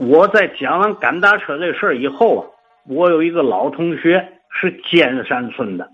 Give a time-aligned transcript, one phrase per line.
[0.00, 2.48] 我在讲完赶大车这事儿以后啊，
[2.86, 5.90] 我有一个老同学是尖山村的，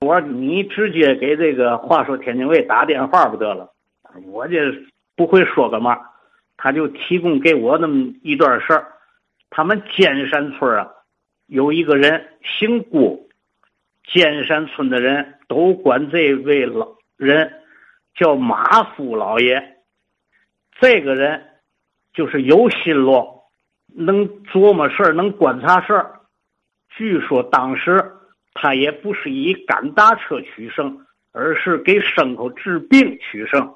[0.00, 3.72] 我说你直接给这个话说天津卫打电话不得了，
[4.26, 4.58] 我这
[5.16, 5.98] 不会说个嘛，
[6.58, 8.86] 他就提供给我那么一段事儿，
[9.48, 10.86] 他们尖山村啊，
[11.46, 13.18] 有一个人姓郭，
[14.12, 16.86] 尖山村的人都管这位老
[17.16, 17.50] 人
[18.14, 19.78] 叫马夫老爷，
[20.78, 21.42] 这个人
[22.12, 23.37] 就是有心落。
[23.94, 26.20] 能琢磨事儿，能观察事儿。
[26.90, 28.12] 据说当时
[28.54, 33.74] 他也不是以赶大车取胜，而是给牲口治病取胜。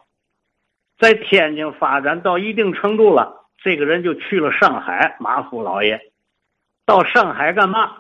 [0.98, 5.16] 在天津发展到一定程度了，这个人就去了上海。
[5.18, 6.01] 马夫老爷
[6.84, 7.92] 到上海干嘛？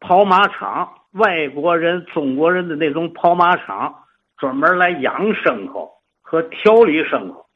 [0.00, 4.04] 跑马场，外国人、中国人的那种跑马场，
[4.36, 7.46] 专门来养牲口和调理牲口。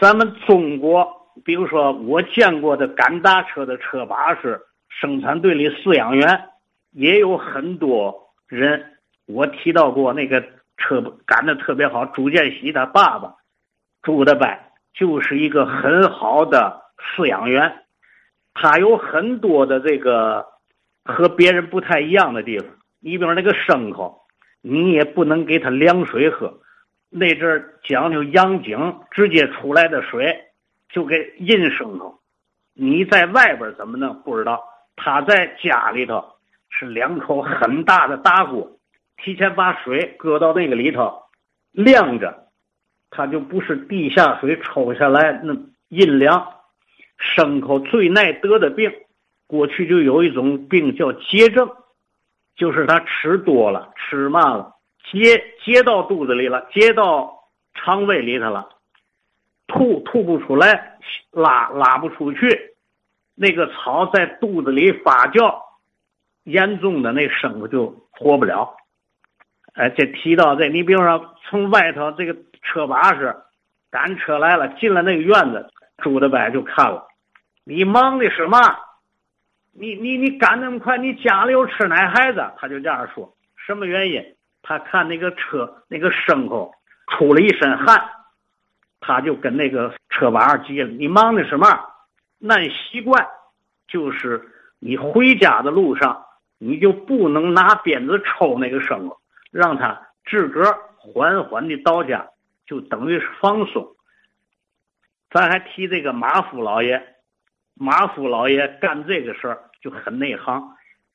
[0.00, 1.25] 咱们中国。
[1.44, 6.48] 比如说，我见过的赶大车的车把是生产队里饲养员，
[6.92, 8.92] 也有很多人。
[9.26, 10.42] 我提到过那个
[10.76, 13.34] 车赶的特别好，朱建喜他爸爸
[14.02, 14.48] 朱德伯
[14.94, 17.84] 就是一个很好的饲养员，
[18.54, 20.46] 他有很多的这个
[21.04, 22.68] 和别人不太一样的地方。
[23.00, 24.22] 你比如那个牲口，
[24.62, 26.60] 你也不能给他凉水喝，
[27.10, 30.45] 那阵儿讲究养井直接出来的水。
[30.88, 32.20] 就给阴牲口，
[32.74, 34.62] 你在外边怎么弄不知道？
[34.96, 36.24] 他在家里头
[36.70, 38.78] 是两口很大的大锅，
[39.16, 41.22] 提前把水搁到那个里头
[41.72, 42.48] 晾着，
[43.10, 45.54] 它就不是地下水抽下来那
[45.88, 46.52] 阴凉。
[47.18, 48.92] 牲口最耐得的病，
[49.46, 51.70] 过去就有一种病叫结症，
[52.56, 54.74] 就是他吃多了，吃慢了，
[55.10, 57.34] 结结到肚子里了，结到
[57.72, 58.68] 肠胃里头了。
[59.76, 60.98] 吐吐不出来，
[61.30, 62.74] 拉拉不出去，
[63.34, 65.54] 那个草在肚子里发酵，
[66.44, 68.74] 严重的那牲口就活不了。
[69.74, 73.36] 哎，这提到这，你比如说从外头这个车把式
[73.90, 77.06] 赶车来了，进了那个院子，朱德伯就看了，
[77.64, 78.58] 你忙的是嘛？
[79.78, 82.42] 你你你赶那么快，你家里有吃奶孩子？
[82.56, 83.30] 他就这样说，
[83.66, 84.24] 什么原因？
[84.62, 86.72] 他看那个车那个牲口
[87.08, 88.02] 出了一身汗。
[89.06, 91.68] 他就跟那个车把上急了，你忙的什么？
[92.48, 93.24] 按习惯，
[93.86, 94.42] 就是
[94.80, 96.24] 你回家的路上，
[96.58, 99.20] 你就不能拿鞭子抽那个牲口，
[99.52, 102.26] 让他自个儿缓缓的到家，
[102.66, 103.86] 就等于是放松。
[105.30, 107.00] 咱还提这个马夫老爷，
[107.74, 110.62] 马夫老爷干这个事儿就很内行，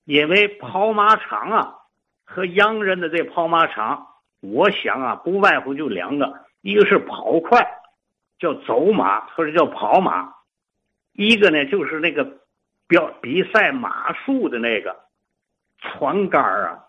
[0.05, 1.75] 因为跑马场啊
[2.23, 4.07] 和洋人的这跑马场，
[4.39, 6.33] 我想啊不外乎就两个。
[6.61, 7.67] 一个是跑快，
[8.41, 10.33] 叫走马或者叫跑马；
[11.13, 12.27] 一个呢就是那个
[12.87, 14.95] 表比赛马术的那个
[15.77, 16.79] 窜杆啊、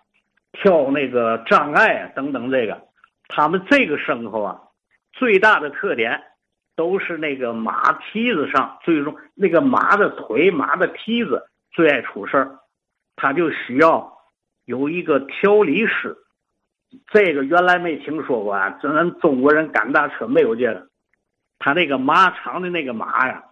[0.53, 2.51] 跳那个障碍啊等等。
[2.51, 2.81] 这个
[3.29, 4.63] 他们这个牲口啊，
[5.13, 6.23] 最大的特点
[6.75, 12.59] 都是那个马蹄子上最终那个马的腿、马的蹄子最爱出事儿，
[13.15, 14.11] 他就需要
[14.65, 16.17] 有一个调理师。
[17.09, 18.79] 这个原来没听说过啊！
[18.83, 20.89] 咱中国人赶大车没有这个。
[21.63, 23.45] 他那个马场的那个马呀，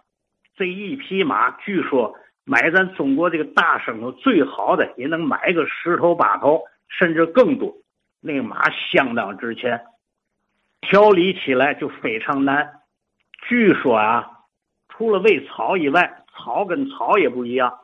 [0.57, 2.13] 这一匹马据说
[2.43, 7.73] 买咱中国这个大牲口最好的也能买个十头八头，甚至更多。
[8.19, 9.81] 那个马相当值钱，
[10.81, 12.81] 调理起来就非常难。
[13.47, 14.29] 据说啊，
[14.89, 17.79] 除了喂草以外，草跟草也不一样。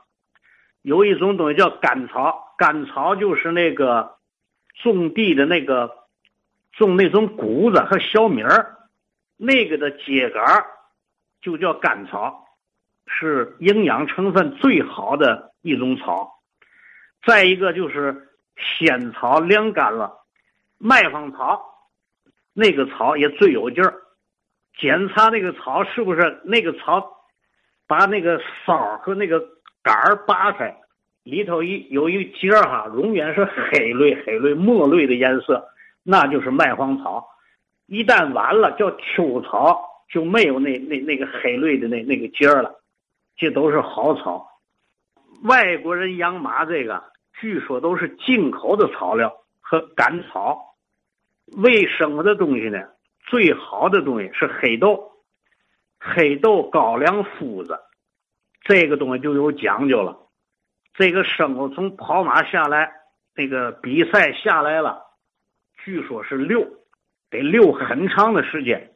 [0.82, 4.16] 有一种东西叫干草，干草就是那个。
[4.84, 5.92] 种地的那个
[6.72, 8.77] 种那种谷子和小米儿，
[9.38, 10.66] 那个的秸秆
[11.42, 12.46] 就叫干草，
[13.06, 16.34] 是营养成分最好的一种草。
[17.26, 20.12] 再一个就是仙草晾干了，
[20.78, 21.64] 麦芳草，
[22.54, 23.94] 那个草也最有劲儿。
[24.80, 27.08] 检查那个草是不是那个草，
[27.88, 29.40] 把那个梢和那个
[29.84, 30.76] 杆儿扒开。
[31.24, 35.68] 里头一有一节哈，永远是黑绿黑绿墨绿的颜色，
[36.04, 37.28] 那就是麦黄草。
[37.88, 42.76] 一旦晚了叫秋草，就没有那那那个黑绿的那那个节儿了。
[43.36, 44.48] 这都是好草。
[45.44, 47.04] 外国人养马这个，
[47.40, 50.76] 据说都是进口的草料和干草。
[51.58, 52.80] 喂生的东西呢，
[53.28, 55.12] 最好的东西是黑豆，
[56.00, 57.80] 黑豆高粱麸子，
[58.64, 60.18] 这个东西就有讲究了。
[60.94, 62.92] 这个牲口从跑马下来，
[63.36, 65.06] 那个比赛下来了，
[65.86, 66.68] 据说是六，
[67.38, 68.92] 得溜很长的时间，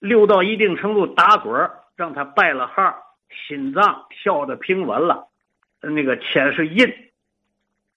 [0.00, 2.96] 溜到一定程度打滚，让他败了号
[3.30, 5.28] 心脏跳的平稳了，
[5.80, 6.92] 那个钱是印，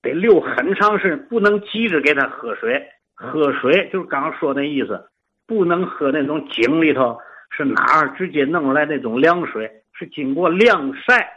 [0.03, 2.87] 得留很长时间，不能急着给他喝水。
[3.15, 5.09] 喝水就是刚刚说那意思，
[5.47, 7.19] 不能喝那种井里头
[7.49, 11.27] 是哪儿直接弄来那种凉水，是经过晾晒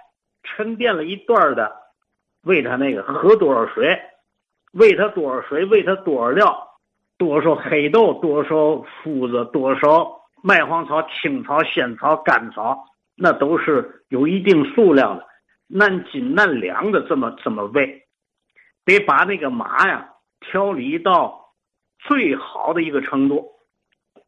[0.42, 1.74] 沉淀了一段的。
[2.42, 3.98] 喂他那个喝多少水，
[4.72, 6.69] 喂他多少水，喂他多少料，
[7.20, 8.54] 多少黑豆，多少
[9.04, 10.10] 麸子，多少
[10.42, 12.82] 麦黄草、青草、仙草、甘草，
[13.14, 15.26] 那都是有一定数量的，
[15.78, 18.04] 按斤按两的这么这么喂，
[18.86, 20.08] 得把那个马呀
[20.40, 21.52] 调理到
[21.98, 23.50] 最好的一个程度。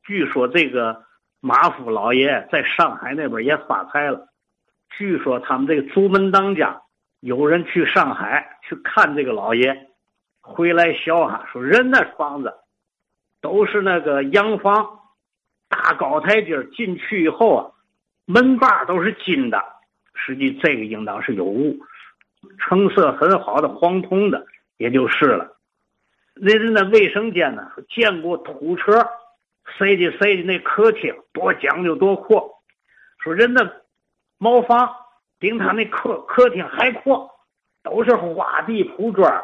[0.04, 1.02] 据说这个
[1.40, 4.28] 马夫老爷在上海那边也发财了，
[4.98, 6.82] 据说他们这个朱门当家。
[7.20, 9.86] 有人去上海去看这个老爷，
[10.42, 12.52] 回来笑哈说：“人那房子
[13.42, 15.00] 都是那个洋房，
[15.68, 17.70] 大高台阶进去以后啊，
[18.24, 19.62] 门把都是金的。
[20.14, 21.76] 实际这个应当是有误，
[22.58, 24.46] 成色很好的黄铜的，
[24.78, 25.58] 也就是了。
[26.34, 29.06] 那人那卫生间呢，见过土车
[29.76, 32.62] 塞的塞的那客厅多讲究多阔。
[33.18, 33.70] 说人那
[34.38, 34.96] 茅房。”
[35.42, 37.28] 比他那客客厅还阔，
[37.82, 39.42] 都是花地铺砖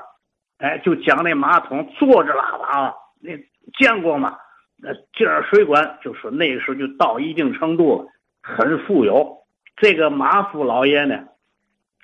[0.59, 3.33] 哎，就讲那马桶坐着拉粑粑，那
[3.77, 4.39] 见过吗？
[4.81, 8.09] 那进水管就说那时候就到一定程度了，
[8.43, 9.37] 很富有。
[9.77, 11.25] 这个马夫老爷呢，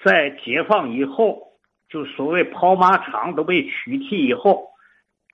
[0.03, 1.53] 在解放以后，
[1.89, 4.71] 就所谓跑马场都被取缔以后，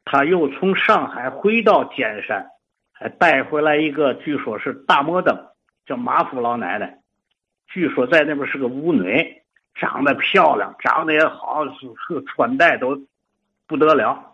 [0.04, 2.46] 他又从上海回到尖山，
[2.92, 5.34] 还带回来一个，据说是大摩登，
[5.86, 6.98] 叫马夫老奶奶。
[7.68, 9.42] 据说在那边是个舞女，
[9.74, 12.98] 长得漂亮，长得也好，是穿戴都
[13.66, 14.29] 不得了，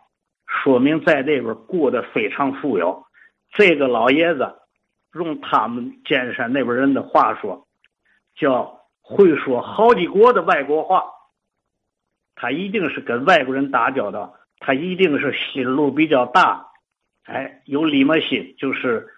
[0.63, 3.05] 说明在那边过得非常富有。
[3.53, 4.55] 这个老爷子
[5.15, 7.67] 用他们尖山那边人的话说，
[8.35, 11.05] 叫会说好几国的外国话。
[12.35, 16.67] 他一定是跟外国人打交道，他一定是心路比较大，
[17.25, 19.09] 哎，有礼貌心，就是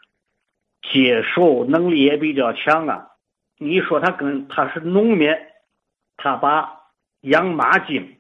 [0.83, 3.09] 接受能力也比较强啊。
[3.59, 5.37] 你说他跟他是农民，
[6.17, 6.79] 他把
[7.23, 8.19] 养马经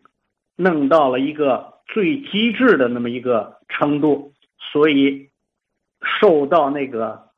[0.56, 4.32] 弄到了一个最极致的那么一个程度，
[4.72, 5.30] 所以
[6.20, 7.30] 受到那个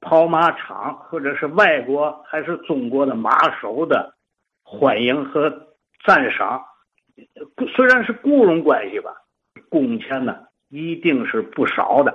[0.00, 4.14] 跑马场或者是外国还是中国的马手的
[4.62, 5.68] 欢迎和
[6.04, 6.64] 赞赏。
[7.76, 9.14] 虽然是雇佣关系吧，
[9.68, 12.14] 工钱呢一定是不少的。